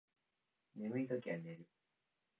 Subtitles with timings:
[0.77, 1.63] 眠いときは寝る